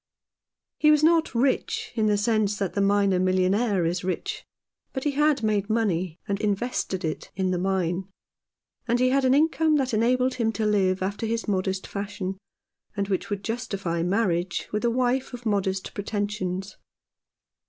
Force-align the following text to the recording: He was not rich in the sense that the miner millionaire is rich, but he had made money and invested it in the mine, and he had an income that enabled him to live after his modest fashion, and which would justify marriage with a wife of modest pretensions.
He 0.79 0.89
was 0.89 1.03
not 1.03 1.35
rich 1.35 1.91
in 1.93 2.07
the 2.07 2.17
sense 2.17 2.57
that 2.57 2.73
the 2.73 2.81
miner 2.81 3.19
millionaire 3.19 3.85
is 3.85 4.03
rich, 4.03 4.43
but 4.93 5.03
he 5.03 5.11
had 5.11 5.43
made 5.43 5.69
money 5.69 6.17
and 6.27 6.41
invested 6.41 7.05
it 7.05 7.29
in 7.35 7.51
the 7.51 7.59
mine, 7.59 8.05
and 8.87 8.99
he 8.99 9.09
had 9.09 9.25
an 9.25 9.35
income 9.35 9.75
that 9.75 9.93
enabled 9.93 10.33
him 10.33 10.51
to 10.53 10.65
live 10.65 11.03
after 11.03 11.27
his 11.27 11.47
modest 11.47 11.85
fashion, 11.85 12.39
and 12.97 13.09
which 13.09 13.29
would 13.29 13.43
justify 13.43 14.01
marriage 14.01 14.67
with 14.71 14.83
a 14.83 14.89
wife 14.89 15.35
of 15.35 15.45
modest 15.45 15.93
pretensions. 15.93 16.77